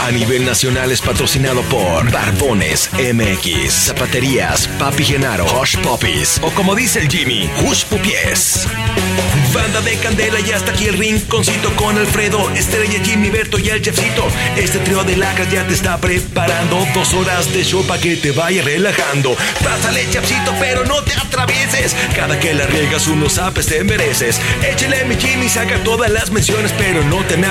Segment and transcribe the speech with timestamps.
[0.00, 6.74] A nivel nacional es patrocinado por Barbones MX, Zapaterías, Papi Genaro, Hush Puppies o como
[6.74, 8.66] dice el Jimmy, Hush Pupies.
[9.54, 13.82] Banda de Candela y hasta aquí el rinconcito con Alfredo, Estrella, Jimmy, Berto y el
[13.82, 14.26] Chefcito.
[14.56, 18.32] Este trío de lacras ya te está preparando dos horas de show para que te
[18.32, 19.36] vaya relajando.
[19.62, 21.94] Pásale, Chefcito, pero no te atravieses.
[22.16, 24.40] Cada que la riegas unos apes te mereces.
[24.62, 27.46] Échale mi Jimmy, saca todas las menciones, pero no te me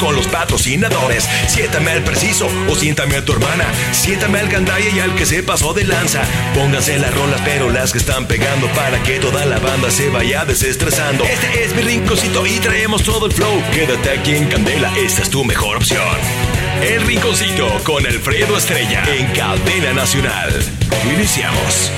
[0.00, 1.28] con los patrocinadores.
[1.48, 3.64] Siéntame al preciso o siéntame a tu hermana.
[3.92, 6.22] Siéntame al gandaya y al que se pasó de lanza.
[6.54, 10.44] Pónganse las rolas, pero las que están pegando para que toda la banda se vaya
[10.44, 11.24] desestresando.
[11.34, 13.60] Este es mi rinconcito y traemos todo el flow.
[13.72, 16.16] Quédate aquí en Candela, esta es tu mejor opción.
[16.80, 20.52] El rinconcito con Alfredo Estrella en Cadena Nacional.
[21.12, 21.90] Iniciamos.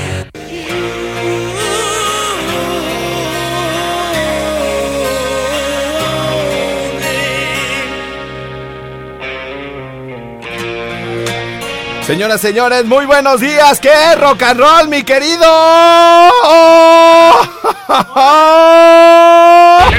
[12.07, 13.81] Señoras, señores, muy buenos días.
[13.81, 15.45] ¡Qué rock and roll, mi querido!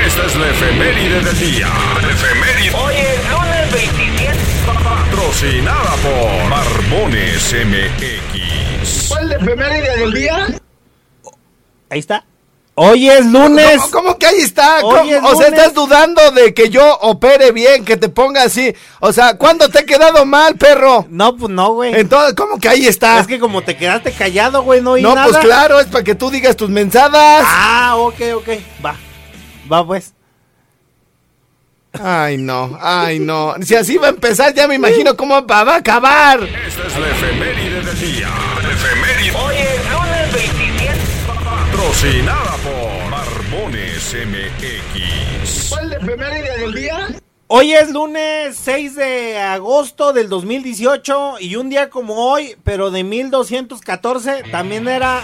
[0.06, 1.68] Esta es la efeméride del día.
[2.10, 2.78] Efeméride.
[2.78, 4.38] Hoy es lunes 27.
[4.66, 9.10] Patrocinada por Barbones MX.
[9.10, 10.48] ¿Cuál es la efeméride del día?
[11.90, 12.24] Ahí está.
[12.80, 13.80] Hoy es lunes.
[13.92, 14.82] ¿Cómo, cómo que ahí está?
[14.86, 15.12] Hoy ¿Cómo?
[15.12, 15.60] es O sea, lunes.
[15.60, 18.72] estás dudando de que yo opere bien, que te ponga así.
[19.00, 21.08] O sea, ¿cuándo te he quedado mal, perro?
[21.10, 21.96] No, pues no, güey.
[21.96, 23.20] Entonces, ¿cómo que ahí está?
[23.20, 25.28] Es que como te quedaste callado, güey, no oí no, nada.
[25.28, 27.44] pues claro, es para que tú digas tus mensadas.
[27.48, 28.50] Ah, ok, ok.
[28.86, 28.96] Va.
[29.72, 30.14] Va, pues.
[32.00, 33.56] Ay, no, ay, no.
[33.64, 36.44] Si así va a empezar, ya me imagino cómo va a acabar.
[36.44, 38.30] Esta es la efeméride del día.
[38.72, 39.36] Efeméride.
[39.36, 40.94] Hoy es lunes 27.
[41.26, 42.57] Patrocinada
[44.14, 45.70] MX.
[45.70, 47.08] ¿Cuál la efeméride del día?
[47.48, 53.04] Hoy es lunes 6 de agosto del 2018 y un día como hoy, pero de
[53.04, 55.24] 1214, también era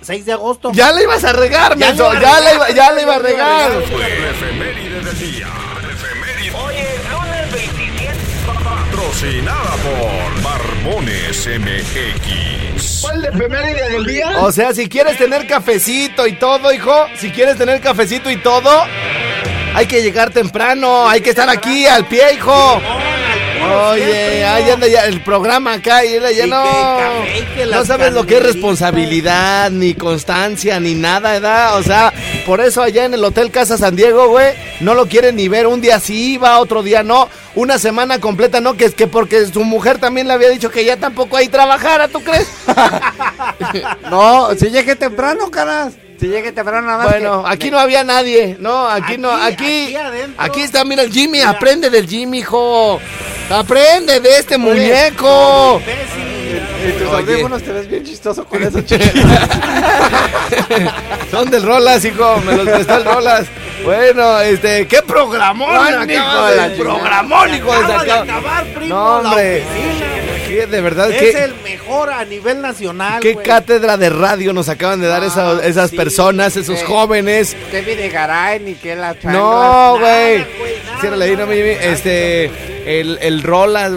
[0.00, 0.72] 6 de agosto.
[0.72, 2.92] Ya le ibas a regar, Ya menso, le iba a ya le regar, iba, ya
[2.92, 3.72] le iba a regar.
[3.84, 5.48] Fue efeméride del día.
[5.92, 6.56] Efeméride.
[6.56, 8.14] Hoy es lunes 27.
[8.64, 10.43] Patrocinada por
[10.84, 13.00] Barbones MX.
[13.00, 14.38] ¿Cuál la efeméride del día?
[14.40, 18.70] O sea, si quieres tener cafecito y todo, hijo, si quieres tener cafecito y todo,
[19.74, 22.82] hay que llegar temprano, hay que estar aquí al pie, hijo.
[23.92, 26.64] Oye, ahí anda ya el programa acá y él ya no.
[27.70, 31.78] No sabes lo que es responsabilidad, ni constancia, ni nada, ¿verdad?
[31.78, 32.12] O sea,
[32.46, 35.66] por eso allá en el Hotel Casa San Diego, güey, no lo quieren ni ver.
[35.66, 37.28] Un día sí iba, otro día no.
[37.54, 40.84] Una semana completa, no, que es que porque su mujer también le había dicho que
[40.84, 42.48] ya tampoco ahí trabajara, ¿tú crees?
[44.10, 45.94] No, si llegué temprano, caras.
[46.20, 47.08] Si llegué temprano, nada más.
[47.10, 49.94] Bueno, que- aquí no había nadie, no, aquí, no, Aquí,
[50.38, 53.00] aquí, está, mira el Jimmy, aprende del Jimmy, hijo,
[53.50, 55.80] aprende de este muñeco.
[56.56, 57.16] Y tus Oye.
[57.32, 59.04] audífonos te ves bien chistoso con eso, chico.
[61.30, 63.46] Son del Rolas, hijo, me los prestó el Rolas.
[63.84, 65.68] Bueno, este, qué programón,
[66.10, 68.22] hijo de la programón, hijo de Acaba de sacar.
[68.30, 70.06] acabar, primo, No, la hombre, oficina.
[70.60, 73.44] Qué, de verdad, Es qué, el mejor a nivel nacional, qué güey.
[73.46, 77.56] cátedra de radio nos acaban de dar esa- esas sí, personas, esos jóvenes.
[77.70, 79.14] Que viene Garay ni que la.
[79.24, 80.38] No, güey.
[80.38, 81.56] Nada, güey, nada, Ciérrale ahí, no, mi.
[81.58, 82.50] Este,
[82.86, 83.92] el, el Rolas,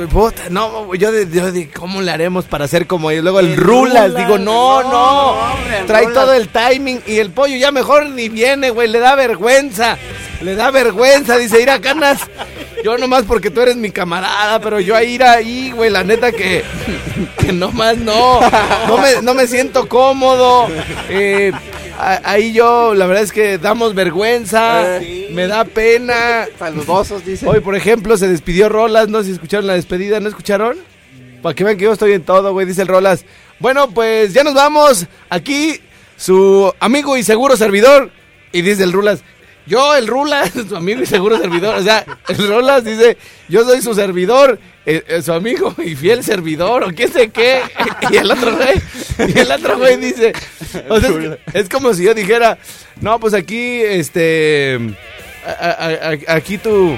[0.49, 3.23] no, yo de, yo de, ¿cómo le haremos para hacer como ellos?
[3.23, 5.29] Luego el, El Rulas, Rulas, digo, no, no, no.
[5.53, 6.13] hombre, el Trae Rulas.
[6.23, 9.97] todo el timing y el pollo ya mejor ni viene, güey, le da vergüenza.
[10.41, 12.19] Le da vergüenza, dice, ir a canas.
[12.87, 16.31] Yo nomás porque tú eres mi camarada, pero yo a ir ahí, güey, la neta
[16.31, 16.63] que,
[17.37, 18.39] que nomás no.
[18.87, 20.69] No me, no me siento cómodo.
[21.09, 21.51] Eh,
[21.99, 25.27] ahí yo, la verdad es que damos vergüenza, Sí.
[25.31, 26.45] me da pena.
[26.57, 27.45] Saludosos, dice.
[27.45, 30.77] Hoy, por ejemplo, se despidió Rolas, no sé si escucharon la despedida, ¿no escucharon?
[31.41, 33.25] Para que vean que yo estoy en todo, güey, dice el Rolas.
[33.59, 35.07] Bueno, pues ya nos vamos.
[35.29, 35.81] Aquí
[36.15, 38.11] su amigo y seguro servidor.
[38.53, 39.23] Y dice el Rulas,
[39.67, 41.75] yo el Rulas, su amigo y seguro servidor.
[41.75, 43.17] O sea, el Rolas dice,
[43.49, 47.61] yo soy su servidor, eh, eh, su amigo y fiel servidor, o qué sé qué.
[48.09, 50.31] Y el otro güey, y el otro güey dice,
[51.53, 52.57] es, como si yo dijera,
[53.01, 54.79] no, pues aquí, este,
[56.27, 56.97] aquí tu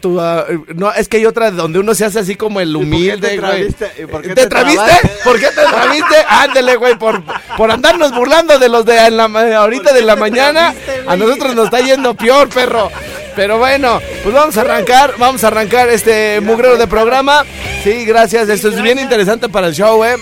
[0.00, 3.38] tu, ah, no, es que hay otra donde uno se hace así como el humilde,
[3.38, 3.68] güey.
[3.72, 3.86] ¿Te,
[4.34, 4.46] te traviste?
[4.48, 5.10] trabaste?
[5.24, 6.16] ¿Por qué te traviste?
[6.28, 7.22] Ándele, güey, por,
[7.56, 10.74] por andarnos burlando de los de en la ma- ahorita de la mañana.
[11.06, 12.90] A nosotros nos está yendo peor, perro.
[13.36, 17.44] Pero bueno, pues vamos a arrancar, vamos a arrancar este mugrero de programa.
[17.84, 20.16] Sí, gracias, esto es bien interesante para el show, eh.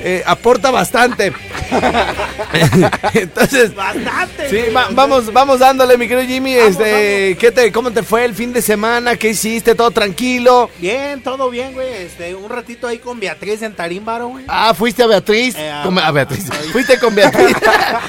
[0.00, 1.32] Eh, aporta bastante.
[3.14, 4.48] Entonces, Bastante.
[4.48, 6.54] Sí, va- vamos, vamos dándole, mi querido Jimmy.
[6.54, 9.16] este, ¿qué te, ¿Cómo te fue el fin de semana?
[9.16, 9.74] ¿Qué hiciste?
[9.74, 10.70] ¿Todo tranquilo?
[10.78, 11.88] Bien, todo bien, güey.
[12.04, 14.44] Este, un ratito ahí con Beatriz en Tarímbaro, güey.
[14.48, 15.54] Ah, fuiste a Beatriz.
[15.56, 16.48] Eh, a- Con- a Beatriz.
[16.50, 16.68] ahí.
[16.72, 17.56] Fuiste con Beatriz.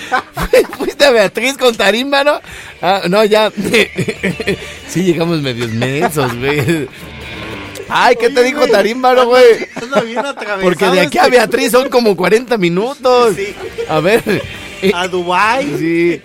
[0.78, 2.40] fuiste a Beatriz con Tarimba, ¿no?
[2.82, 3.52] Ah, no, ya.
[4.88, 6.88] sí, llegamos medios mensos, güey.
[7.90, 9.68] Ay, ¿qué te Oye, dijo güey, Tarímbaro, anda- güey?
[9.82, 13.36] anda bien atravesado Porque de aquí a este- Beatriz son como 40 minutos.
[13.36, 13.54] Sí.
[13.88, 14.24] A ver.
[14.82, 15.66] y- A Dubai.
[15.78, 16.22] Sí.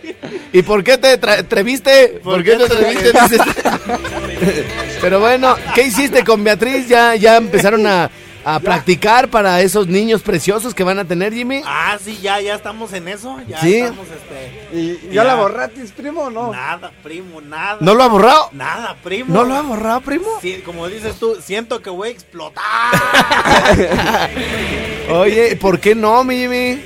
[0.52, 2.20] ¿Y por qué te tra- atreviste?
[2.22, 3.12] ¿Por, qué te atreviste?
[3.12, 3.40] Dices.
[5.00, 6.86] Pero bueno, ¿qué hiciste con Beatriz?
[6.88, 8.10] ¿Ya, ya empezaron a,
[8.44, 11.62] a practicar para esos niños preciosos que van a tener, Jimmy?
[11.64, 13.38] Ah, sí, ya, ya estamos en eso.
[13.48, 13.76] Ya Sí.
[13.76, 14.76] estamos, este.
[14.78, 15.12] ¿Y Ya.
[15.14, 16.52] ya la borratis, primo, o no?
[16.52, 17.78] Nada, primo, nada.
[17.80, 18.48] ¿No lo ha borrado?
[18.52, 19.32] Nada, primo.
[19.34, 20.26] ¿No lo ha borrado, primo?
[20.42, 22.62] Sí, como dices tú, siento que voy a explotar.
[25.10, 26.82] Oye, ¿por qué no, mi Jimmy?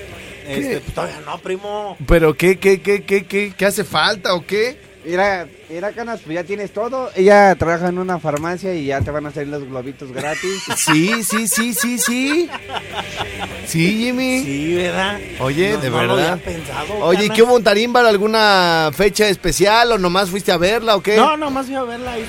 [0.48, 1.96] este, pues, todavía no, primo.
[2.06, 4.87] ¿Pero qué, qué, qué, qué, qué, qué hace falta o qué?
[5.08, 7.10] Mira, mira, Canas, pues ya tienes todo.
[7.16, 10.62] Ella trabaja en una farmacia y ya te van a salir los globitos gratis.
[10.76, 12.48] Sí, sí, sí, sí, sí.
[13.66, 14.42] Sí, Jimmy.
[14.44, 15.18] Sí, ¿verdad?
[15.40, 16.32] Oye, No- de no lo verdad.
[16.32, 18.04] había pensado, Oye, ¿y qué hubo en Tarímbar?
[18.06, 21.16] ¿Alguna fecha especial o nomás fuiste a verla o qué?
[21.16, 22.24] No, nomás fui a verla ahí.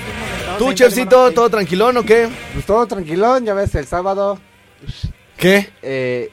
[0.58, 2.28] ¿Tú, Chefcito, todo tranquilón o qué?
[2.54, 4.38] Pues todo tranquilón, ya ves, el sábado.
[5.36, 5.70] ¿Qué?
[5.82, 6.30] Eh,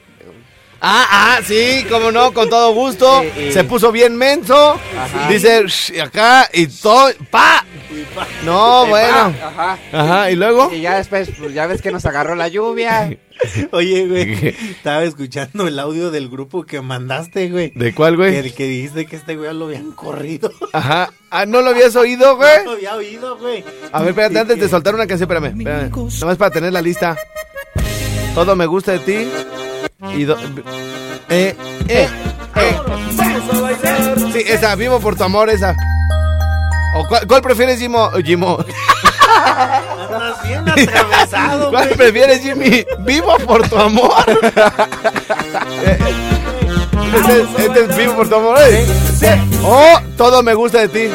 [0.80, 3.22] Ah, ah, sí, cómo no, con todo gusto.
[3.36, 3.52] Sí.
[3.52, 4.78] Se puso bien menso.
[4.96, 5.28] Ajá.
[5.28, 7.64] Dice, "Shh", acá y todo, pa.
[8.44, 9.34] No, bueno.
[9.44, 9.78] Ajá.
[9.92, 10.70] Ajá, ¿y luego?
[10.72, 13.16] Y ya después, pues ya ves que nos agarró la lluvia.
[13.72, 17.72] Oye, güey, estaba escuchando el audio del grupo que mandaste, güey.
[17.74, 18.36] ¿De cuál, güey?
[18.36, 20.52] El que dijiste que este güey lo habían corrido.
[20.72, 21.10] Ajá.
[21.30, 22.64] Ah, ¿no lo habías oído, No güey?
[22.64, 23.62] lo había oído, güey.
[23.92, 25.90] A ver, espérate, antes de soltar una canción, espérame, espérame.
[26.20, 27.18] Nomás para tener la lista.
[28.34, 29.28] Todo me gusta de ti.
[30.00, 30.36] Y do-
[31.28, 31.56] eh,
[31.88, 32.08] eh,
[32.54, 32.78] eh.
[34.32, 35.74] Sí, esa, vivo por tu amor, esa.
[36.94, 38.08] ¿O cuál, cuál prefieres, Jimo?
[38.24, 38.58] Jimo.
[39.44, 41.96] Andas bien atravesado, ¿Cuál güey.
[41.96, 42.86] prefieres, Jimmy?
[43.00, 44.12] ¿Vivo por tu amor?
[45.84, 45.98] Eh,
[47.14, 48.58] este, este es vivo por tu amor.
[48.60, 48.86] ¿eh?
[49.64, 51.08] Oh, todo me gusta de ti.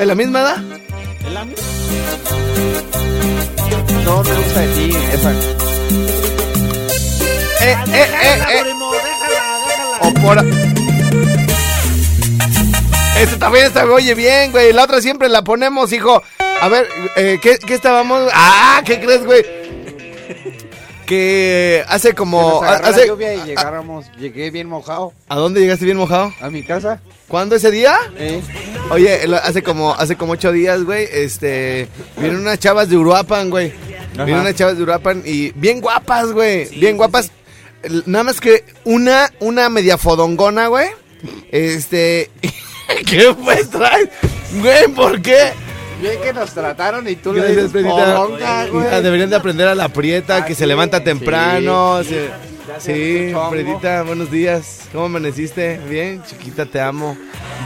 [0.00, 0.56] ¿Es la misma edad?
[1.24, 1.64] ¿Es la misma?
[4.04, 4.96] Todo me gusta de ti.
[5.12, 5.32] Esa.
[7.60, 8.62] Eh, eh, eh, Déjala, eh.
[8.62, 9.98] primo, déjala, déjala.
[10.02, 10.38] O por.
[13.20, 14.72] Este también está, oye bien, güey.
[14.72, 16.22] La otra siempre la ponemos, hijo.
[16.60, 18.30] A ver, eh, ¿qué, qué estábamos?
[18.32, 19.44] Ah, ¿qué crees, güey?
[21.06, 22.42] Que hace Que como.
[22.60, 26.32] nos agarró hace- la lluvia y llegáramos, llegué bien mojado ¿A dónde llegaste bien mojado?
[26.40, 27.00] a mi casa.
[27.28, 27.96] ¿Cuándo ese día?
[28.18, 28.42] Eh,
[28.90, 33.72] Oye, hace como hace como ocho días, güey, este, vinieron unas chavas de Uruapan, güey.
[34.12, 37.30] Vinieron unas chavas de Uruapan y bien guapas, güey, bien guapas.
[38.06, 40.88] Nada más que una, una media fodongona, güey.
[41.50, 42.30] Este,
[43.06, 44.08] ¿qué pues traes?
[44.60, 45.52] Güey, ¿por qué?
[46.00, 48.14] bien que nos trataron y tú le dices Pedrita.
[48.14, 48.86] "Poronga, güey".
[48.86, 52.02] Hija, Deberían de aprender a la prieta, Ah, que se levanta temprano.
[52.04, 52.10] sí.
[52.10, 52.48] se-
[52.80, 53.32] Sí.
[53.50, 54.82] Predita, buenos días.
[54.92, 55.80] ¿Cómo amaneciste?
[55.88, 57.16] Bien, chiquita, te amo.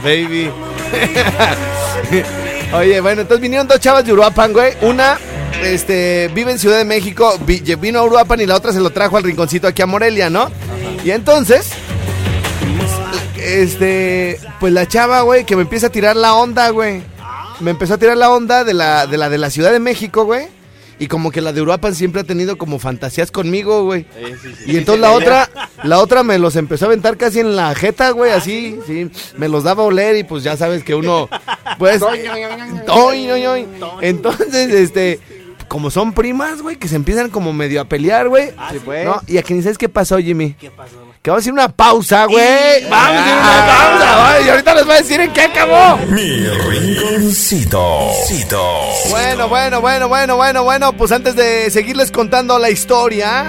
[0.01, 0.49] Baby.
[2.73, 4.73] Oye, bueno, entonces vinieron dos chavas de Uruapan, güey.
[4.81, 5.17] Una,
[5.61, 8.89] este, vive en Ciudad de México, vi- vino a Uruapan y la otra se lo
[8.89, 10.49] trajo al rinconcito aquí a Morelia, ¿no?
[11.03, 11.69] Y entonces,
[13.37, 17.01] este, pues la chava, güey, que me empieza a tirar la onda, güey.
[17.59, 20.25] Me empezó a tirar la onda de la de la, de la Ciudad de México,
[20.25, 20.47] güey.
[20.99, 24.05] Y como que la de Uruapan siempre ha tenido como fantasías conmigo, güey.
[24.67, 25.49] Y entonces la otra,
[25.83, 29.09] la otra me los empezó a aventar casi en la jeta, güey, así, sí.
[29.35, 31.27] Me los daba a oler y pues ya sabes que uno,
[31.79, 31.99] pues...
[34.01, 35.19] Entonces, este,
[35.73, 38.49] como son primas, güey, que se empiezan como medio a pelear, güey.
[38.69, 39.05] Sí, pues.
[39.05, 39.19] ¿No?
[39.25, 40.53] Y aquí ni sabes qué pasó, Jimmy.
[40.53, 41.17] ¿Qué pasó, güey?
[41.23, 42.87] Que vamos a hacer una pausa, güey.
[42.87, 44.45] Vamos a hacer una pausa, güey.
[44.45, 45.97] Y ahorita les voy a decir en qué acabó.
[46.05, 48.11] Mi rinconcito.
[48.27, 48.63] Cito.
[49.09, 50.93] Bueno, bueno, bueno, bueno, bueno, bueno.
[50.93, 53.45] Pues antes de seguirles contando la historia,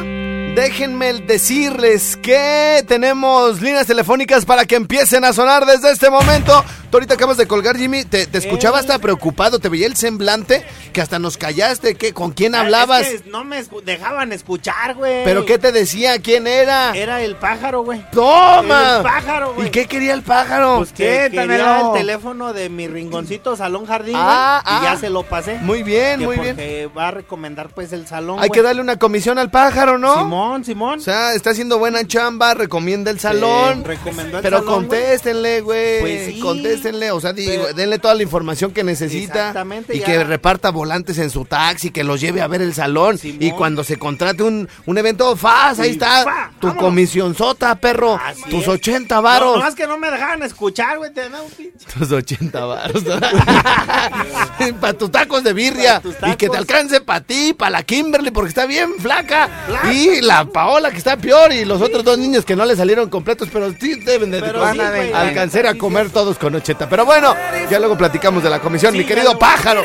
[0.55, 6.99] déjenme decirles que tenemos líneas telefónicas para que empiecen a sonar desde este momento Tú
[6.99, 8.81] ahorita acabas de colgar, Jimmy, te, te escuchaba Eh.
[8.83, 13.09] hasta preocupado, te veía el semblante, que hasta nos callaste, ¿qué, ¿con quién Ah, hablabas?
[13.09, 15.25] es que no me dejaban escuchar, güey.
[15.25, 16.21] ¿Pero qué te decía?
[16.21, 16.93] ¿Quién era?
[16.95, 18.01] Era el pájaro, güey.
[18.13, 18.99] ¡Toma!
[18.99, 19.67] El pájaro, güey.
[19.67, 20.77] ¿Y qué quería el pájaro?
[20.77, 21.65] Pues que Siéntamelo.
[21.65, 24.79] quería el teléfono de mi ringoncito Salón Jardín, güey, Ah, ah.
[24.81, 25.57] y ya se lo pasé.
[25.63, 26.55] Muy bien, Que muy bien.
[26.55, 30.17] porque va a recomendar, pues, el salón, Hay que darle una comisión al pájaro, ¿no?
[30.19, 31.01] Simón, Simón.
[31.01, 33.83] O sea, está haciendo buena chamba, recomienda el salón.
[33.83, 34.89] recomendó el pero salón, güey.
[35.01, 36.01] contéstenle, güey.
[36.01, 36.39] Pues sí.
[36.39, 39.55] Contéstenle, o sea, digo, denle toda la información que necesita.
[39.93, 40.05] Y ya.
[40.05, 43.19] que reparta volantes en su taxi, que los lleve a ver el salón.
[43.19, 43.43] Simón.
[43.43, 45.79] Y cuando se contrate un, un evento, ¡faz!
[45.81, 46.25] Ahí está.
[46.25, 46.85] fa, tu vámonos.
[46.85, 48.19] comisión sota, perro.
[48.23, 48.69] Así tus es.
[48.69, 49.59] 80 No, varos.
[49.59, 51.13] no, es que no me dejaban escuchar, güey.
[51.13, 51.87] Te un pinche.
[51.99, 53.03] Tus 80 varos.
[54.81, 56.03] para tus tacos de birria.
[56.27, 59.49] Y que te alcance para ti, para la Kimberly, porque está bien flaca.
[59.67, 59.93] Flaca.
[59.93, 61.53] Y la Paola, que está peor.
[61.53, 64.47] Y los otros dos niños que no le salieron completos, pero sí deben de sí,
[64.53, 66.74] güey, alcanzar a comer todos con 80.
[66.79, 67.35] Pero bueno,
[67.71, 69.83] ya luego platicamos de la comisión, mi querido pájaro.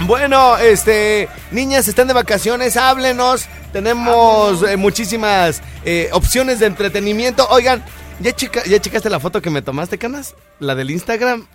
[0.00, 3.46] Bueno, este, niñas están de vacaciones, háblenos.
[3.72, 7.46] Tenemos eh, muchísimas eh, opciones de entretenimiento.
[7.50, 7.84] Oigan,
[8.20, 10.34] ¿ya, checa- ¿ya checaste la foto que me tomaste, Canas?
[10.58, 11.46] La del Instagram.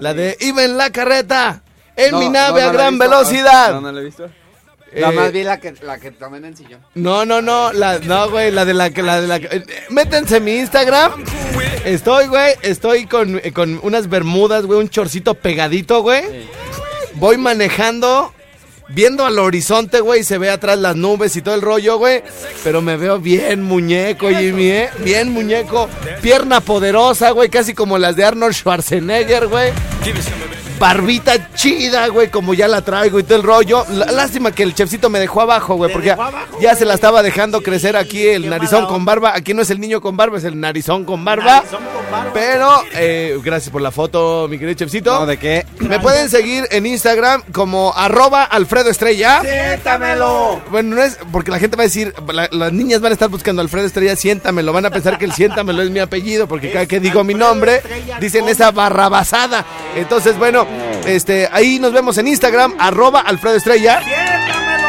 [0.00, 1.62] La de iba en la carreta,
[1.96, 3.10] en No, mi nave no a gran visto.
[3.10, 3.72] velocidad.
[3.72, 4.28] No, no la he visto.
[4.94, 6.80] Eh, La más vi la que, la que tomé en el sillón.
[6.94, 10.36] No, no, no, la, no, güey, la de la que, la de la eh, métanse
[10.36, 11.24] en mi Instagram.
[11.84, 16.22] Estoy, güey, estoy con, eh, con unas bermudas, güey, un chorcito pegadito, güey.
[17.14, 18.32] Voy manejando,
[18.88, 22.22] viendo al horizonte, güey, se ve atrás las nubes y todo el rollo, güey.
[22.62, 24.90] Pero me veo bien muñeco, Jimmy, ¿eh?
[24.98, 25.88] Bien muñeco.
[26.20, 29.72] Pierna poderosa, güey, casi como las de Arnold Schwarzenegger, güey.
[30.82, 33.86] Barbita chida, güey, como ya la traigo y todo el rollo.
[33.88, 36.84] L- Lástima que el chefcito me dejó abajo, güey, porque ya, dejó abajo, ya se
[36.84, 39.32] la estaba dejando crecer aquí el narizón con barba.
[39.36, 41.58] Aquí no es el niño con barba, es el narizón con barba.
[41.58, 42.30] Narizón con barba.
[42.34, 45.12] Pero, eh, gracias por la foto, mi querido chefcito.
[45.20, 45.64] No, ¿de qué?
[45.78, 49.40] Me pueden seguir en Instagram como arroba Alfredo Estrella.
[49.42, 50.62] ¡Siéntamelo!
[50.72, 53.28] Bueno, no es porque la gente va a decir, la- las niñas van a estar
[53.28, 56.86] buscando Alfredo Estrella, siéntamelo, van a pensar que el siéntamelo es mi apellido, porque cada
[56.86, 59.64] que digo mi nombre, Estrella dicen con- esa barrabasada.
[59.94, 60.66] Entonces, bueno,
[61.06, 64.02] este, ahí nos vemos en Instagram, arroba Alfredo Estrella.
[64.02, 64.88] ¡Siéntamelo!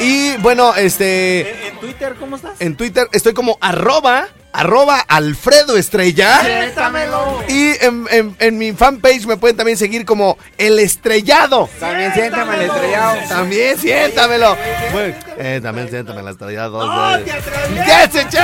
[0.00, 2.52] Y bueno, este, ¿En, en Twitter cómo estás?
[2.60, 6.40] en Twitter estoy como arroba, arroba Alfredo Estrella.
[6.42, 7.42] ¡Siéntamelo!
[7.48, 11.68] Y en, en- en mi fanpage me pueden también seguir como El Estrellado.
[11.80, 13.16] También siéntame el estrellado.
[13.28, 14.56] También siéntamelo.
[14.92, 16.86] Bueno, eh, también siéntame el estrellado.
[16.86, 17.24] ¡No eh.
[17.24, 18.38] te se che!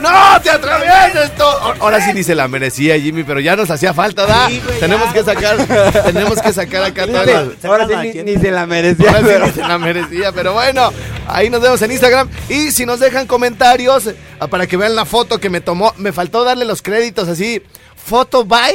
[0.00, 1.32] ¡No te atravieses!
[1.80, 4.48] Ahora sí ni se la merecía, Jimmy, pero ya nos hacía falta, ¿da?
[4.48, 5.12] Sí, güey, tenemos ya.
[5.12, 7.64] que sacar, tenemos que sacar acá todas las...
[7.64, 9.10] Ahora sí ni, ni se la merecía.
[9.10, 10.90] Ahora sí ni se la merecía, pero bueno,
[11.26, 12.28] ahí nos vemos en Instagram.
[12.48, 14.10] Y si nos dejan comentarios
[14.40, 17.62] ah, para que vean la foto que me tomó, me faltó darle los créditos así.
[17.96, 18.74] Foto by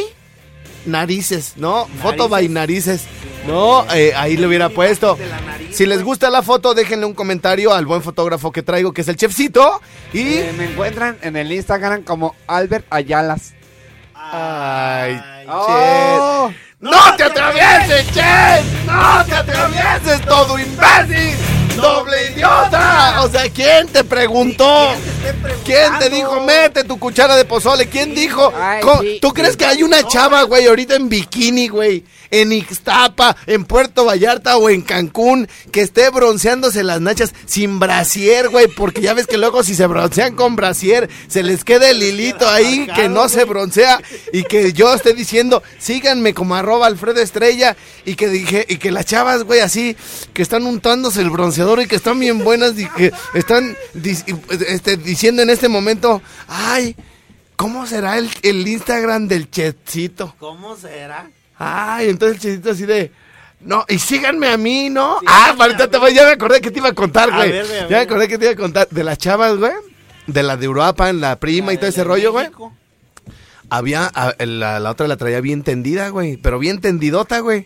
[0.86, 1.88] narices, ¿no?
[2.02, 3.04] Foto by narices.
[3.48, 5.18] No, eh, ahí le hubiera puesto.
[5.72, 9.08] Si les gusta la foto, déjenle un comentario al buen fotógrafo que traigo, que es
[9.08, 9.82] el chefcito.
[10.14, 10.38] Y.
[10.40, 13.54] Eh, me encuentran en el Instagram como Albert Ayalas.
[14.14, 16.50] Ay, Oh.
[16.50, 16.58] Chet.
[16.80, 18.64] ¡No te atravieses, Chet!
[18.86, 21.36] ¡No te atravieses, todo imbécil!
[21.76, 23.22] ¡Doble idiota!
[23.22, 24.92] O sea, ¿quién te preguntó?
[25.64, 27.88] ¿Quién te dijo, mete tu cuchara de pozole?
[27.88, 28.52] ¿Quién dijo?
[28.60, 29.20] Ay, sí.
[29.22, 32.04] ¿Tú crees que hay una chava, güey, ahorita en bikini, güey?
[32.32, 38.50] En Ixtapa, en Puerto Vallarta o en Cancún, que esté bronceándose las nachas sin brasier,
[38.50, 42.02] güey, porque ya ves que luego si se broncean con brasier, se les queda el
[42.02, 44.02] hilito ahí que no se broncea
[44.34, 48.92] y que yo esté diciendo, síganme como arroba Alfredo Estrella y que dije, y que
[48.92, 49.96] las chavas, güey, así,
[50.34, 53.76] que están untándose el bronceador y que están bien buenas y que están
[54.68, 56.96] este, diciendo en este momento, ay,
[57.56, 60.36] ¿cómo será el, el Instagram del Chetcito?
[60.40, 61.30] ¿Cómo será?
[61.58, 63.12] Ay, entonces el Chetcito así de...
[63.60, 65.18] No, y síganme a mí, ¿no?
[65.26, 67.52] ah, ahorita te voy, ya me acordé que te iba a contar, güey.
[67.52, 69.72] Ya me acordé que te iba a contar de las chavas, güey.
[70.28, 72.48] De la de Uruapan, la prima y todo ese rollo, güey.
[73.70, 77.66] Había, a- la, la otra la traía bien tendida, güey, pero bien tendidota, güey.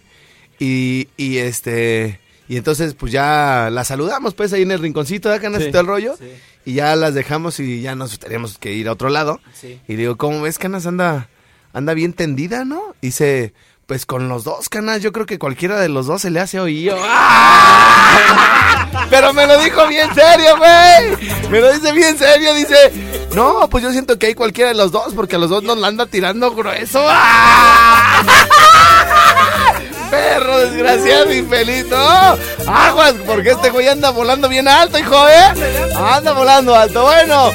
[0.59, 5.35] Y, y este, y entonces pues ya la saludamos pues ahí en el rinconcito de
[5.35, 6.15] acá en Sí, todo el rollo.
[6.17, 6.25] sí.
[6.65, 9.41] Y ya las dejamos y ya nos teníamos que ir a otro lado.
[9.53, 9.79] Sí.
[9.87, 10.85] Y digo, ¿cómo ves, Canas?
[10.85, 11.27] Anda,
[11.73, 12.95] anda bien tendida, ¿no?
[13.01, 13.53] Y dice,
[13.85, 16.59] pues con los dos, Canas, yo creo que cualquiera de los dos se le hace
[16.59, 16.97] oído.
[17.01, 18.87] ¡Ah!
[19.09, 21.49] Pero me lo dijo bien serio, güey.
[21.49, 22.91] Me lo dice bien serio, dice,
[23.33, 25.77] no, pues yo siento que hay cualquiera de los dos, porque a los dos nos
[25.77, 27.03] la anda tirando grueso.
[27.05, 28.23] ¡Ah!
[30.09, 32.37] Perro desgraciado infeliz, no.
[32.67, 35.93] Aguas, porque este güey anda volando bien alto, hijo, ¿eh?
[35.95, 37.03] Anda volando alto.
[37.03, 37.51] Bueno,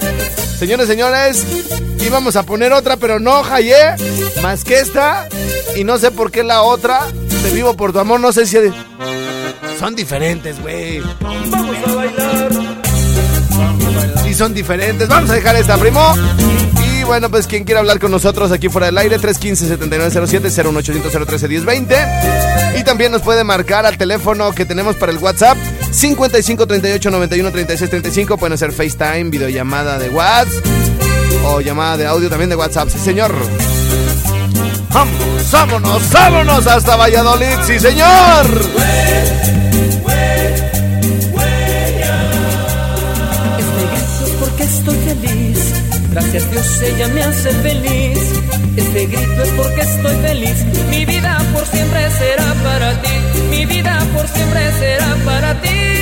[0.59, 1.45] señores, señores,
[2.07, 3.97] íbamos a poner otra, pero no, Jayé,
[4.43, 5.29] más que esta.
[5.75, 7.01] Y no sé por qué la otra.
[7.43, 8.57] Te vivo por tu amor, no sé si.
[9.79, 11.01] Son diferentes, güey.
[11.21, 12.49] Vamos a bailar.
[14.25, 15.09] Sí, son diferentes.
[15.09, 16.15] Vamos a dejar esta, primo.
[16.85, 21.49] Y bueno, pues quien quiera hablar con nosotros aquí fuera del aire, 315-7907, 01800 013
[21.49, 21.97] 1020
[22.79, 25.59] Y también nos puede marcar al teléfono que tenemos para el WhatsApp,
[25.91, 28.39] 55 38 91 36 35.
[28.39, 31.06] Pueden hacer FaceTime, videollamada de WhatsApp
[31.45, 32.89] o llamada de audio también de WhatsApp.
[32.89, 33.35] Sí, señor.
[34.91, 38.47] Vámonos, vámonos, vámonos hasta Valladolid, sí, señor.
[43.59, 45.73] Este grito es porque estoy feliz.
[46.13, 48.19] Gracias Dios ella me hace feliz.
[48.77, 50.65] Este grito es porque estoy feliz.
[50.89, 53.11] Mi vida por siempre será para ti.
[53.51, 55.96] Mi vida por siempre será para ti.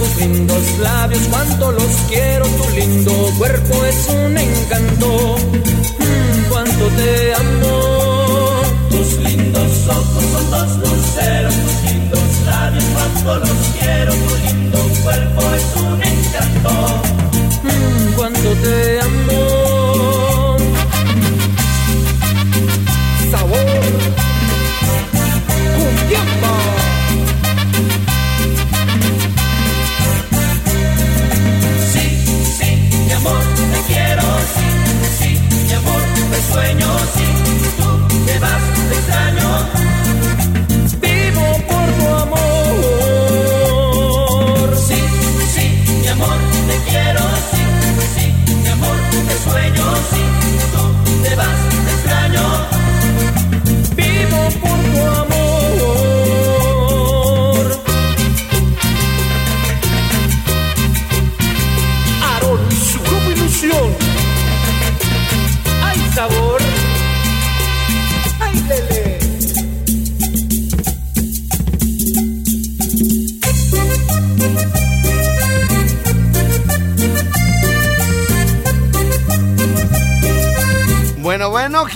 [0.00, 5.36] Tus lindos labios cuánto los quiero, tu lindo cuerpo es un encanto,
[5.98, 8.62] Mm, cuánto te amo.
[8.90, 15.40] Tus lindos ojos son dos luceros, tus lindos labios cuánto los quiero, tu lindo cuerpo
[15.58, 16.70] es un encanto,
[17.62, 19.59] Mm, cuánto te amo.
[36.40, 37.24] Amor, te sueño, sí,
[37.78, 37.88] tú
[38.26, 39.48] te vas, te extraño.
[41.00, 43.60] Vivo por tu amor.
[44.76, 45.00] Sí,
[45.54, 45.64] sí,
[46.00, 47.62] mi amor, te quiero, sí,
[48.14, 48.24] sí,
[48.62, 48.96] mi amor,
[49.28, 50.22] te sueño, sí,
[50.72, 50.82] tú
[51.22, 52.79] te vas, te extraño.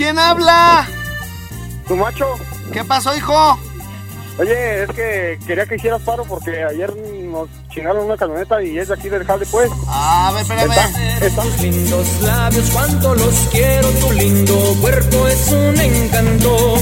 [0.05, 0.87] ¿Quién habla?
[1.89, 2.27] Tu macho.
[2.73, 3.59] ¿Qué pasó, hijo?
[4.39, 6.95] Oye, es que quería que hicieras paro porque ayer
[7.31, 9.71] nos chingaron una camioneta y es de aquí del jale, pues.
[9.89, 10.73] A ver, espérame.
[10.73, 11.43] Está, está.
[11.43, 16.77] Tus lindos labios, cuánto los quiero, tu lindo cuerpo es un encanto,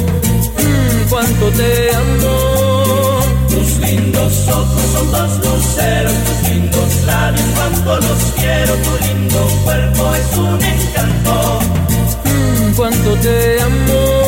[0.59, 3.21] Mm, cuánto te amo.
[3.51, 10.15] Tus lindos ojos son dos luceros, tus lindos labios, cuánto los quiero, tu lindo cuerpo
[10.15, 11.61] es un encanto,
[12.75, 14.22] cuánto te amo.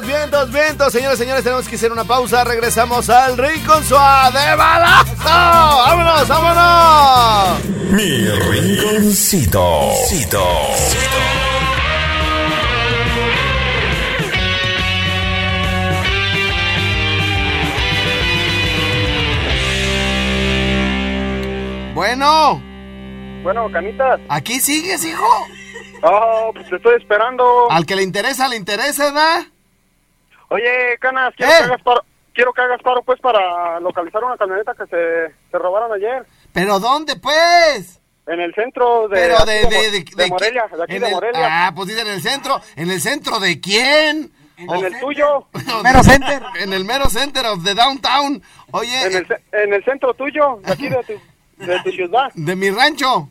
[0.00, 0.92] Vientos, vientos, vientos.
[0.92, 2.42] Señores, señores, tenemos que hacer una pausa.
[2.44, 5.14] Regresamos al Rincón Suave de Balazo.
[5.24, 7.64] ¡Vámonos, vámonos!
[7.90, 9.90] Mi rinconcito.
[10.08, 10.46] Cito.
[21.94, 22.62] Bueno,
[23.42, 24.20] Bueno, canitas.
[24.28, 25.26] aquí sigues, hijo.
[26.02, 27.70] Oh, pues te estoy esperando.
[27.70, 29.42] Al que le interesa, le interesa, ¿verdad?
[30.50, 31.56] Oye, canas, quiero ¿Eh?
[31.58, 32.04] que hagas paro.
[32.32, 36.24] Quiero que hagas paro, pues, para localizar una camioneta que se, se robaron ayer.
[36.52, 38.00] ¿Pero dónde, pues?
[38.26, 41.12] En el centro de, Pero de, aquí de, de, de Morelia, de aquí de el-
[41.12, 41.66] Morelia.
[41.66, 42.60] Ah, pues dice en el centro.
[42.76, 44.30] ¿En el centro de quién?
[44.56, 45.46] en el tuyo,
[45.82, 46.42] Mero center.
[46.60, 48.42] En el mero center of the downtown.
[48.72, 52.30] Oye, en el, ce- en el centro tuyo, de aquí de tu, de tu ciudad.
[52.34, 53.28] de mi rancho.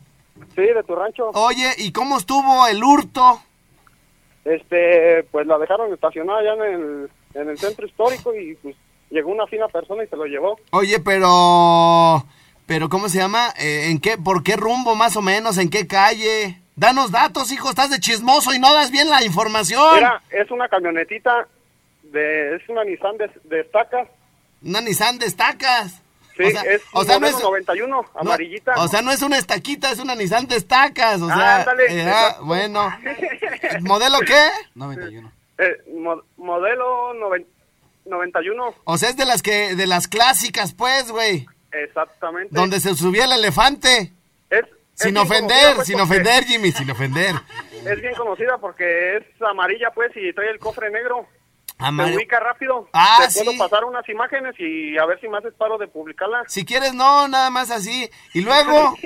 [0.54, 1.30] Sí, de tu rancho.
[1.34, 3.40] Oye, ¿y cómo estuvo el hurto?
[4.50, 8.74] Este, pues la dejaron estacionada ya en el, en el centro histórico y pues
[9.10, 10.58] llegó una fina persona y se lo llevó.
[10.70, 12.24] Oye, pero...
[12.66, 13.52] Pero, ¿cómo se llama?
[13.58, 15.58] Eh, ¿En qué, por qué rumbo más o menos?
[15.58, 16.60] ¿En qué calle?
[16.76, 19.98] Danos datos, hijo, estás de chismoso y no das bien la información.
[19.98, 21.48] Era, es una camionetita
[22.04, 24.08] de, es una Nissan de, de estacas.
[24.64, 26.00] Una Nissan destacas.
[26.40, 28.74] Sí, O sea- es o sea, no es- 91, No, amarillita.
[28.78, 31.20] o sea, no es una estaquita, es una Nissan de estacas.
[31.22, 32.44] O Ah, sea, eh, exacto.
[32.44, 32.90] bueno.
[33.82, 34.48] ¿Modelo qué?
[34.74, 35.32] 91.
[35.58, 37.46] Eh, mo- modelo noven-
[38.06, 41.46] 91, O sea, es de las que, de las clásicas, pues, güey.
[41.72, 42.48] exactamente.
[42.54, 44.12] Donde se subía el elefante.
[44.50, 47.34] Es, Sin ofender, pues, sin ofender, Jimmy, sin ofender.
[47.86, 51.26] Es bien conocida porque es amarilla, pues, y trae el cofre negro.
[51.80, 52.88] Amar- Se ubica rápido.
[52.92, 56.44] Ah, Te puedo pasar unas imágenes y a ver si me haces paro de publicarlas.
[56.52, 58.10] Si quieres, no, nada más así.
[58.34, 58.96] Y luego.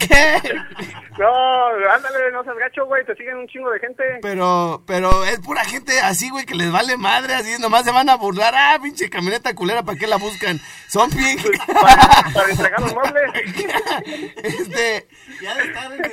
[0.00, 0.36] ¿Qué?
[1.18, 4.02] No, ándale, no seas gacho, güey, te siguen un chingo de gente.
[4.22, 8.08] Pero, pero es pura gente así, güey, que les vale madre, así nomás se van
[8.08, 8.54] a burlar.
[8.56, 10.60] Ah, pinche camioneta culera, ¿para qué la buscan?
[10.88, 11.36] Son bien.
[11.66, 13.32] para, para entregar los muebles.
[14.42, 15.08] este.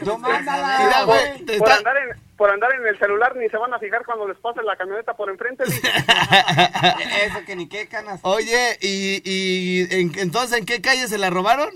[0.02, 0.80] No, mándala.
[0.84, 3.74] Mira, güey, te Por está- andar, en, por andar en el celular ni se van
[3.74, 5.64] a fijar cuando les pase la camioneta por enfrente.
[7.26, 8.20] Eso que ni qué canas.
[8.24, 11.70] Oye, y, y en- entonces, ¿en qué calle se la robaron?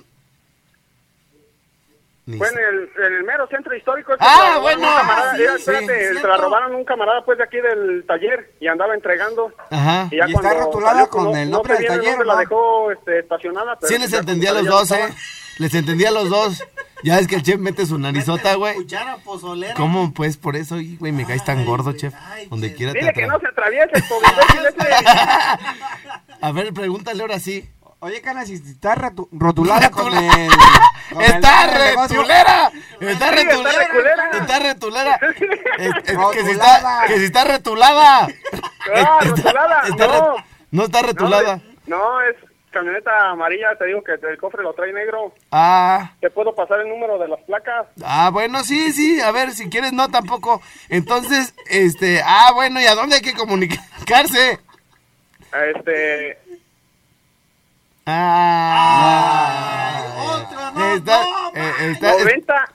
[2.26, 4.14] Ni Fue en el, en el mero centro histórico.
[4.18, 4.88] Ah, se la robaron bueno.
[4.88, 8.06] un camarada- Sí, mira, sí, espérate, se la robaron un camarada pues de aquí del
[8.08, 9.52] taller y andaba entregando.
[9.70, 10.08] Ajá.
[10.10, 12.26] Y, ya ¿Y está cuando rotulada salió, con no- el no nombre del taller, dónde
[12.26, 12.40] la ¿no?
[12.40, 13.76] dejó este, estacionada.
[13.76, 15.14] pero Sí pues les entendía a los cuando dos, ¿eh?
[15.60, 16.64] Les entendía a los dos.
[17.04, 18.76] Ya es que el chef mete su narizota, güey.
[18.76, 19.74] Cuchara pozolera.
[19.76, 20.14] ¿Cómo?
[20.14, 22.14] Pues por eso, güey, me caes tan gordo, chef.
[22.50, 23.92] Donde quiera te Dile que no se atraviese.
[26.42, 27.70] A ver, pregúntale ahora sí.
[28.00, 30.50] Oye, canas, si está rotulada con el.
[31.14, 32.72] con ¡Está retulera!
[33.00, 33.88] ¡Está retulera!
[34.34, 35.20] ¡Está retulera!
[35.78, 38.28] Que, si está, que si está retulada.
[38.96, 40.36] Ah, Está- rotulada, está no.
[40.36, 41.62] re- no está retulada.
[41.86, 42.36] No, no, es
[42.74, 45.34] camioneta amarilla, te digo que el cofre lo trae negro.
[45.52, 47.88] Ah, Te puedo pasar el número de las placas.
[48.04, 49.22] ah, bueno, sí, sí.
[49.22, 50.62] A ver, si quieres, no tampoco.
[50.90, 54.60] Entonces, este, ah, bueno, ¿y a dónde hay que comunicarse?
[55.76, 56.38] Este,
[58.76, 60.04] Ah.
[60.18, 62.66] Otra, no, Está, no, eh, está- 90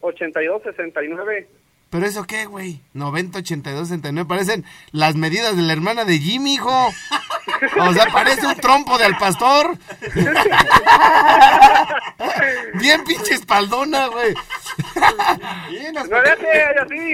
[0.00, 1.48] 82 69.
[1.92, 2.80] Pero eso qué, güey?
[2.94, 4.26] 90, 82, 69.
[4.26, 6.70] Parecen las medidas de la hermana de Jimmy, hijo.
[6.70, 9.76] O sea, parece un trompo de al pastor.
[12.80, 14.32] Bien pinche espaldona, güey.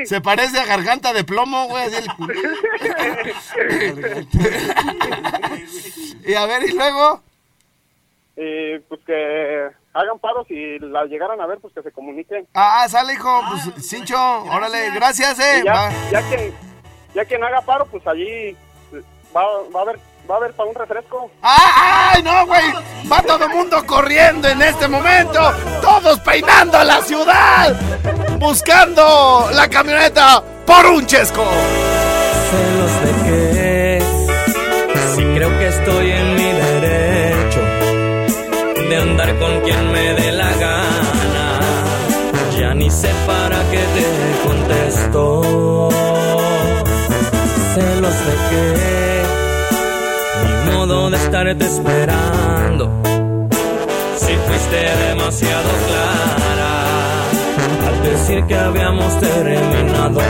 [0.07, 1.85] Se parece a garganta de plomo, güey.
[6.25, 7.21] y a ver, y luego.
[8.37, 12.47] Y pues que hagan paros y la llegaran a ver, pues que se comuniquen.
[12.55, 13.41] Ah, ah, sale, hijo.
[13.51, 15.63] Pues, Cincho, órale, gracias, eh.
[15.65, 16.55] Ya, ya quien,
[17.15, 18.57] ya quien haga paro, pues allí
[19.37, 19.43] va,
[19.75, 19.99] va a haber,
[20.31, 21.31] va a haber para un refresco.
[21.43, 22.73] ¡Ah, ¡Ay, no, güey!
[23.11, 25.53] Va todo el mundo corriendo en este momento.
[25.83, 27.75] Todos peinando la ciudad.
[28.39, 31.45] Buscando la camioneta por un chesco.
[32.51, 33.79] celos de qué
[35.19, 36.37] si creo que estoy en
[38.99, 41.61] andar con quien me dé la gana.
[42.59, 44.05] Ya ni sé para qué te
[44.49, 45.89] contesto.
[47.75, 49.23] Celos de qué
[50.45, 52.85] ni modo de estarte esperando.
[54.17, 56.75] Si fuiste demasiado clara
[57.87, 60.21] al decir que habíamos terminado.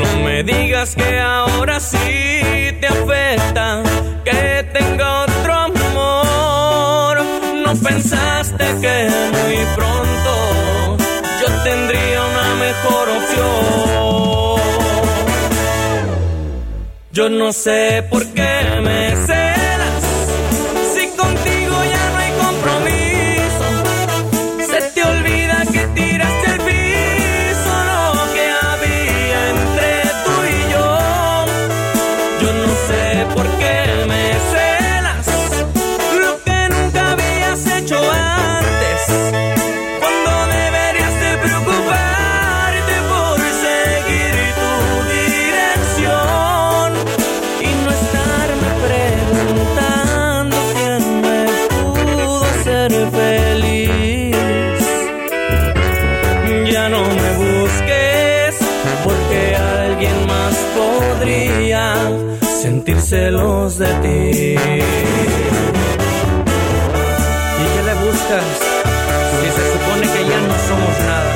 [0.00, 3.82] No me digas que ahora sí te afecta
[4.24, 5.29] que tenga
[8.78, 10.96] que muy pronto
[11.40, 13.50] yo tendría una mejor opción.
[17.12, 19.19] Yo no sé por qué me
[61.20, 61.94] podría
[62.62, 64.56] sentir celos de ti.
[64.56, 64.56] ¿Y
[67.74, 68.44] qué le buscas
[69.30, 71.29] si se supone que ya no somos nada?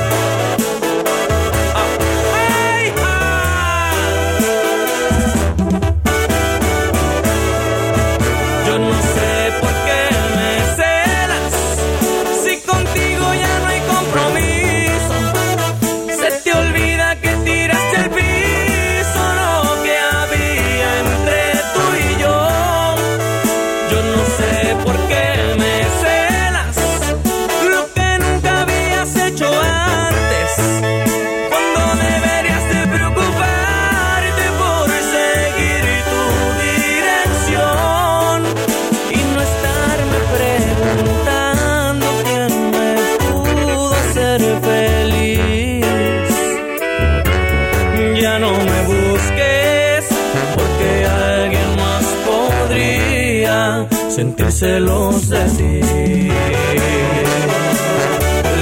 [54.15, 55.81] Sentir celos de ti.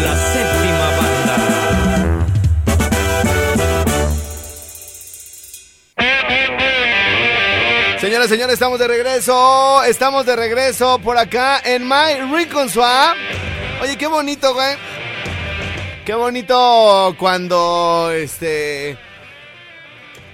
[0.02, 1.36] La séptima banda.
[8.00, 9.82] Señoras, señores, estamos de regreso.
[9.84, 13.14] Estamos de regreso por acá en My Recon Swap.
[13.82, 14.76] Oye, qué bonito, güey.
[16.06, 18.96] Qué bonito cuando, este...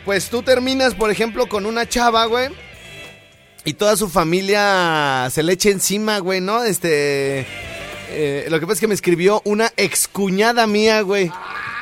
[0.04, 2.67] Pues tú terminas, por ejemplo, con una chava, güey.
[3.64, 6.64] Y toda su familia se le echa encima, güey, ¿no?
[6.64, 7.46] Este...
[8.10, 11.30] eh, lo que pasa es que me escribió una excuñada mía, güey.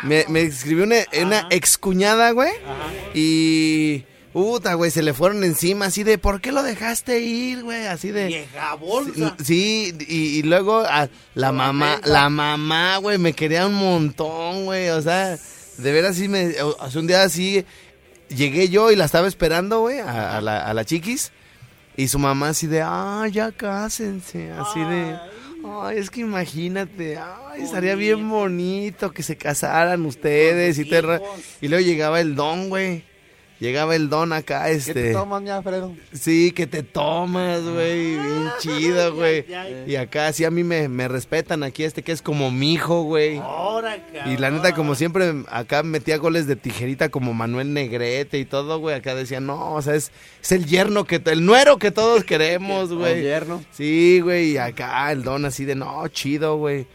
[0.03, 2.53] Me, me escribió una, una excuñada, güey.
[3.15, 4.05] Y...
[4.33, 7.87] Puta, güey, se le fueron encima así de, ¿por qué lo dejaste ir, güey?
[7.87, 8.27] Así de...
[8.27, 9.35] Vieja bolsa.
[9.43, 14.91] Sí, y, y luego a la mamá, la mamá, güey, me quería un montón, güey,
[14.91, 15.39] o sea,
[15.79, 17.65] de veras sí me, hace un día así,
[18.29, 21.33] llegué yo y la estaba esperando, güey, a, a la, a la chiquis,
[21.97, 25.17] y su mamá así de, ah, ya cásense, así de,
[25.83, 29.11] ay, es que imagínate, ay, estaría bien bonito.
[29.13, 31.03] que se casaran ustedes y, te
[31.61, 33.05] y luego llegaba el don, güey.
[33.59, 34.93] Llegaba el don acá, ¿Qué este.
[34.93, 35.93] te tomas, mi Alfredo?
[36.13, 39.47] Sí, que te tomas, güey, bien chido, güey.
[39.87, 43.05] Y acá sí a mí me, me respetan aquí este que es como mi hijo,
[43.05, 43.39] güey.
[43.39, 48.45] Ahora, Y la neta, como siempre, acá metía goles de tijerita como Manuel Negrete y
[48.45, 48.95] todo, güey.
[48.95, 52.93] Acá decía, no, o sea, es, es el yerno que, el nuero que todos queremos,
[52.93, 53.15] güey.
[53.15, 53.65] El yerno.
[53.71, 56.87] Sí, güey, y acá el don así de, no, chido, güey.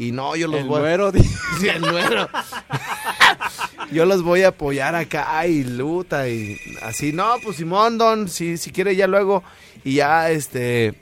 [0.00, 0.80] Y no, yo los El voy a...
[0.80, 1.12] nuero,
[1.60, 2.28] Sí, el nuero.
[3.92, 7.12] yo los voy a apoyar acá y luta y así.
[7.12, 9.44] No, pues Simón, don, si, si quiere ya luego.
[9.84, 10.94] Y ya, este...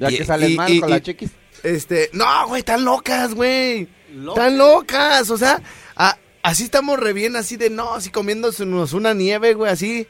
[0.00, 1.30] Ya Y- que sales y- mal y- con y- la chiquis.
[1.62, 3.88] Este, no, güey, tan locas, güey.
[4.34, 5.60] Tan locas, o sea,
[5.96, 10.06] a- así estamos re bien, así de, no, así comiéndonos una nieve, güey, así.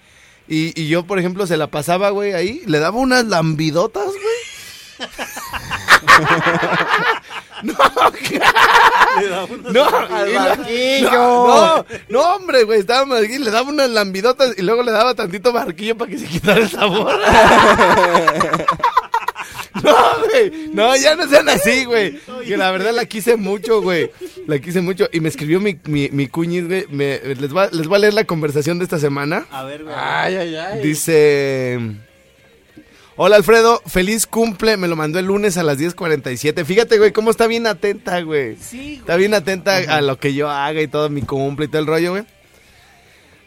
[0.46, 5.08] Y, y yo, por ejemplo, se la pasaba, güey, ahí, le daba unas lambidotas, güey.
[7.62, 7.72] no,
[9.72, 11.10] no, barquillo.
[11.10, 15.52] no, no, hombre, güey, estaba aquí, le daba unas lambidotas y luego le daba tantito
[15.52, 17.18] barquillo para que se quitara el sabor.
[19.82, 19.94] No,
[20.28, 20.68] güey.
[20.72, 22.18] No, ya no sean así, güey.
[22.44, 24.10] Que la verdad la quise mucho, güey.
[24.46, 25.08] La quise mucho.
[25.12, 26.86] Y me escribió mi, mi, mi cuñiz, güey.
[26.90, 29.46] Me- les, va, les voy a leer la conversación de esta semana.
[29.52, 29.94] A ver, güey.
[29.96, 30.82] Ay, ay, ay.
[30.82, 31.78] Dice...
[33.20, 36.64] Hola Alfredo, feliz cumple, me lo mandó el lunes a las 10.47.
[36.64, 38.56] Fíjate, güey, cómo está bien atenta, güey.
[38.60, 41.80] Sí, Está bien atenta a lo que yo haga y todo mi cumple y todo
[41.80, 42.22] el rollo, güey.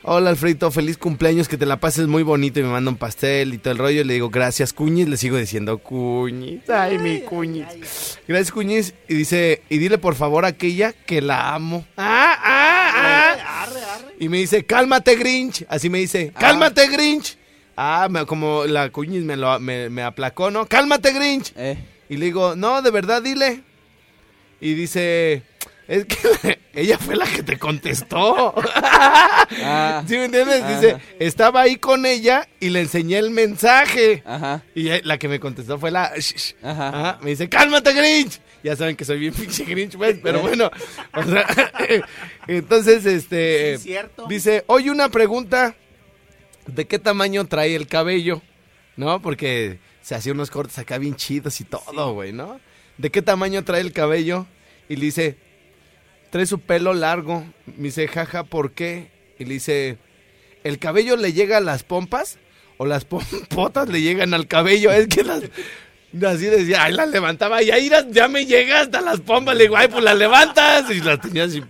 [0.04, 3.54] Hola Alfredito, feliz cumpleaños, que te la pases muy bonito y me manda un pastel
[3.54, 4.04] y todo el rollo.
[4.04, 8.20] Le digo, gracias Cuñiz, le sigo diciendo Cuñiz, ay mi Cuñiz.
[8.28, 11.86] Gracias Cuñiz y dice, y dile por favor a aquella que la amo.
[11.96, 13.64] Ah, ah, ah.
[13.64, 14.16] Arre, arre.
[14.20, 17.38] Y me dice, cálmate Grinch, así me dice, cálmate Grinch.
[17.76, 20.66] Ah, me- como la Cuñiz me, lo, me, me aplacó, ¿no?
[20.68, 21.54] Cálmate Grinch.
[21.56, 21.78] Eh.
[22.10, 23.64] Y le digo, no, de verdad, dile.
[24.60, 25.44] Y dice,
[25.88, 28.54] es que ella fue la que te contestó.
[29.64, 30.62] Ah, ¿Sí me entiendes?
[30.62, 30.80] Ajá.
[30.80, 34.24] Dice, estaba ahí con ella y le enseñé el mensaje.
[34.26, 34.64] ajá.
[34.74, 36.06] Y la que me contestó fue la...
[36.64, 36.88] Ajá.
[36.88, 37.20] Ajá.
[37.22, 38.40] Me dice, cálmate, Grinch.
[38.64, 40.72] Ya saben que soy bien pinche Grinch, pues, pero bueno.
[41.14, 41.46] o sea,
[42.48, 43.78] entonces, este...
[43.78, 44.26] Sí, cierto.
[44.28, 45.76] Dice, oye, una pregunta.
[46.68, 48.42] ¿De qué tamaño trae el cabello?
[48.96, 49.22] ¿No?
[49.22, 52.60] Porque se hacía unos cortes acá bien chidos y todo, güey, ¿no?
[52.98, 54.46] ¿De qué tamaño trae el cabello?
[54.90, 55.38] Y le dice,
[56.30, 57.46] trae su pelo largo.
[57.66, 59.10] Me dice, jaja, ¿por qué?
[59.40, 59.98] Y le dice,
[60.64, 62.38] ¿el cabello le llega a las pompas?
[62.78, 64.92] ¿O las pompotas le llegan al cabello?
[64.92, 65.44] Es que las...
[66.28, 69.56] Así decía, ay, la levantaba y ahí ya- ya me llega hasta las pompas.
[69.56, 70.92] Le digo, ay, pues las levantas.
[70.92, 71.64] Y las tenía así,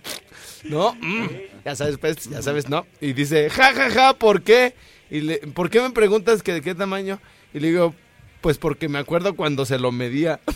[0.64, 0.94] ¿no?
[1.00, 1.26] Mm,
[1.64, 2.86] ya sabes, pues, ya sabes, ¿no?
[3.00, 4.74] Y dice, ja, ja, ja, ¿por qué?
[5.10, 7.20] Y le, ¿por qué me preguntas que de qué tamaño?
[7.54, 7.94] Y le digo,
[8.40, 10.40] pues porque me acuerdo cuando se lo medía.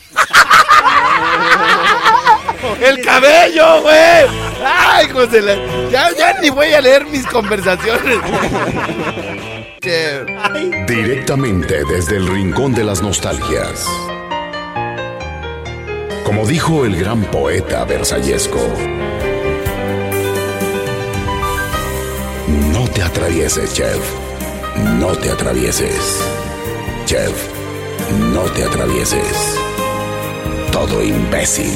[2.80, 4.26] ¡El cabello, güey!
[4.64, 5.42] ¡Ay, José!
[5.42, 5.56] la-
[5.90, 8.18] Ya, ya ni voy a leer mis conversaciones.
[10.88, 13.86] Directamente desde el rincón de las nostalgias.
[16.24, 18.58] Como dijo el gran poeta versallesco,
[22.86, 23.98] no te atravieses, chef.
[24.98, 26.22] No te atravieses.
[27.04, 27.32] Chef,
[28.32, 29.58] no te atravieses.
[30.70, 31.72] Todo imbécil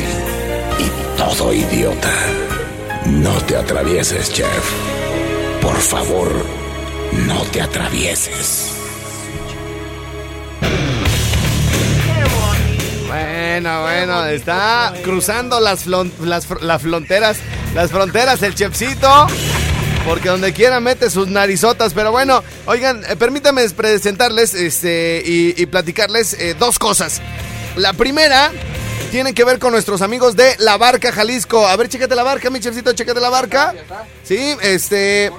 [0.79, 2.15] y todo idiota.
[3.07, 4.73] No te atravieses, chef.
[5.61, 6.31] Por favor,
[7.27, 8.73] no te atravieses.
[13.09, 16.47] Bueno, bueno, está cruzando las, las
[16.81, 17.39] fronteras,
[17.75, 19.27] las fronteras el chefcito.
[20.07, 21.95] Porque donde quiera mete sus narizotas.
[21.95, 27.21] Pero bueno, oigan, eh, permítanme presentarles este, y, y platicarles eh, dos cosas.
[27.77, 28.51] La primera
[29.11, 31.67] tiene que ver con nuestros amigos de La Barca, Jalisco.
[31.67, 33.75] A ver, chécate la barca, mi chefcito, chécate la barca.
[34.23, 35.33] Sí, este.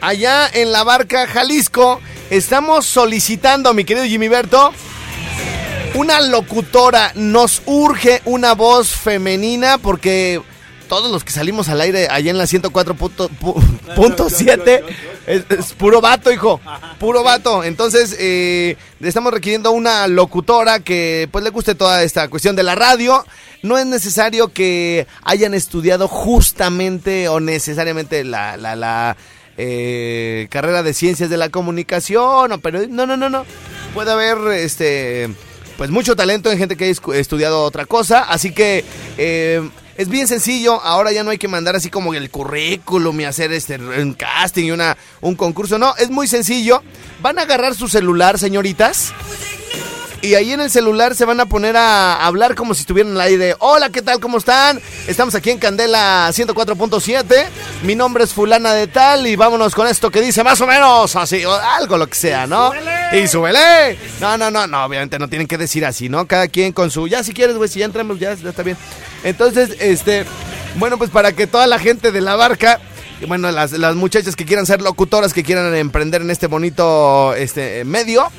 [0.00, 4.72] Allá en La Barca, Jalisco, estamos solicitando, mi querido Jimmy Berto,
[5.94, 7.12] una locutora.
[7.14, 10.42] Nos urge una voz femenina porque
[10.92, 14.82] todos los que salimos al aire allá en la 104.7
[15.26, 16.60] es, es puro vato, hijo.
[17.00, 17.64] Puro vato.
[17.64, 22.74] Entonces, eh, estamos requiriendo una locutora que pues le guste toda esta cuestión de la
[22.74, 23.24] radio.
[23.62, 29.16] No es necesario que hayan estudiado justamente o necesariamente la, la, la
[29.56, 33.46] eh, carrera de ciencias de la comunicación, o pero no, no, no, no.
[33.94, 35.30] Puede haber este
[35.78, 38.84] pues mucho talento en gente que ha estudiado otra cosa, así que
[39.16, 43.24] eh, es bien sencillo, ahora ya no hay que mandar así como el currículum y
[43.24, 46.82] hacer este un casting y una, un concurso, no, es muy sencillo.
[47.20, 49.12] Van a agarrar su celular, señoritas,
[50.22, 53.16] y ahí en el celular se van a poner a hablar como si estuvieran en
[53.16, 53.56] el aire.
[53.58, 54.20] Hola, ¿qué tal?
[54.20, 54.80] ¿Cómo están?
[55.08, 57.46] Estamos aquí en Candela 104.7.
[57.82, 61.16] Mi nombre es fulana de tal y vámonos con esto que dice más o menos
[61.16, 62.70] así, o algo lo que sea, ¿no?
[63.12, 63.98] Y súbele.
[64.20, 66.24] No, no, no, no, obviamente no tienen que decir así, ¿no?
[66.28, 68.76] Cada quien con su, ya si quieres, güey, si ya entramos, ya, ya está bien.
[69.24, 70.24] Entonces, este,
[70.76, 72.80] bueno, pues para que toda la gente de la barca
[73.26, 77.84] bueno, las, las muchachas que quieran ser locutoras, que quieran emprender en este bonito este,
[77.84, 78.30] medio,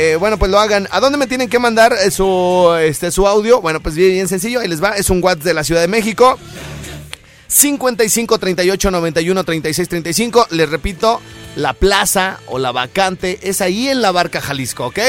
[0.00, 0.86] eh, bueno, pues lo hagan.
[0.92, 3.60] ¿A dónde me tienen que mandar eh, su, este, su audio?
[3.60, 4.90] Bueno, pues bien, bien sencillo, ahí les va.
[4.90, 6.38] Es un WhatsApp de la Ciudad de México.
[7.48, 10.46] 55 38 91 36 35.
[10.50, 11.20] Les repito,
[11.56, 15.00] la plaza o la vacante es ahí en la barca Jalisco, ¿ok?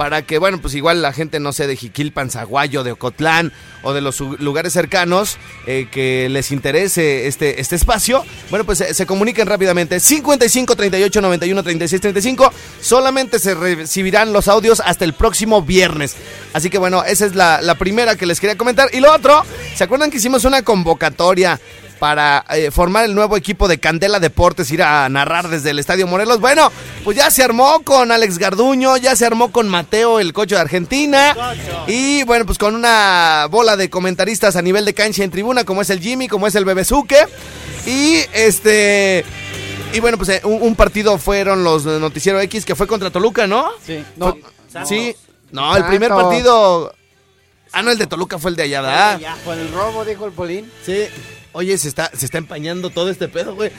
[0.00, 3.92] Para que, bueno, pues igual la gente, no sé, de Jiquilpan, Zaguayo, de Ocotlán o
[3.92, 5.36] de los lugares cercanos
[5.66, 10.00] eh, que les interese este, este espacio, bueno, pues se, se comuniquen rápidamente.
[10.00, 12.50] 55 38 91 36 35.
[12.80, 16.16] Solamente se recibirán los audios hasta el próximo viernes.
[16.54, 18.88] Así que, bueno, esa es la, la primera que les quería comentar.
[18.94, 21.60] Y lo otro, ¿se acuerdan que hicimos una convocatoria?
[22.00, 26.06] Para eh, formar el nuevo equipo de Candela Deportes, ir a narrar desde el Estadio
[26.06, 26.40] Morelos.
[26.40, 26.72] Bueno,
[27.04, 30.62] pues ya se armó con Alex Garduño, ya se armó con Mateo, el cocho de
[30.62, 31.36] Argentina.
[31.86, 35.82] Y bueno, pues con una bola de comentaristas a nivel de cancha en tribuna, como
[35.82, 37.26] es el Jimmy, como es el Bebezuque.
[37.86, 39.24] Y este.
[39.92, 43.10] Y bueno, pues eh, un, un partido fueron los de Noticiero X, que fue contra
[43.10, 43.68] Toluca, ¿no?
[43.86, 44.02] Sí.
[44.16, 44.36] No.
[44.86, 45.14] Sí.
[45.52, 46.94] No, el primer partido.
[47.72, 49.20] Ah, no, el de Toluca fue el de allá, ¿verdad?
[49.44, 50.70] Con el robo, dijo el Polín.
[50.84, 51.06] Sí.
[51.52, 53.70] Oye, se está, se está empañando todo este pedo, güey.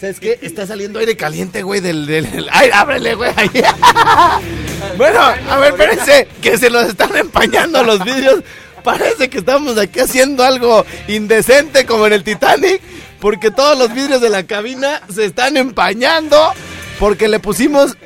[0.00, 0.38] ¿Sabes qué?
[0.42, 2.06] Está saliendo aire caliente, güey, del...
[2.06, 3.32] del, del- ¡Ay, ábrele, güey!
[4.96, 8.42] bueno, a ver, espérense, que se nos están empañando los vidrios.
[8.84, 12.80] Parece que estamos aquí haciendo algo indecente como en el Titanic,
[13.20, 16.52] porque todos los vidrios de la cabina se están empañando,
[16.98, 17.96] porque le pusimos...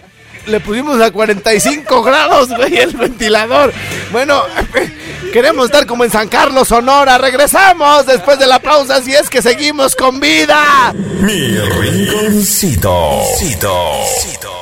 [0.47, 3.73] Le pusimos a 45 grados, güey, el ventilador.
[4.11, 4.43] Bueno,
[5.33, 7.19] queremos estar como en San Carlos, Sonora.
[7.19, 10.93] Regresamos después de la pausa, si es que seguimos con vida.
[10.95, 13.23] Mi rinconcito.
[13.39, 14.62] Cito.